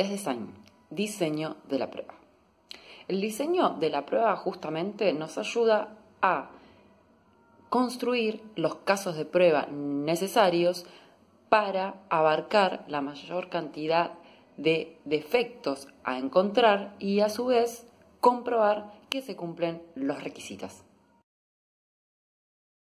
[0.00, 0.54] Test design,
[0.88, 2.14] diseño de la prueba.
[3.06, 6.48] El diseño de la prueba justamente nos ayuda a
[7.68, 10.86] construir los casos de prueba necesarios
[11.50, 14.12] para abarcar la mayor cantidad
[14.56, 17.86] de defectos a encontrar y a su vez
[18.20, 20.82] comprobar que se cumplen los requisitos.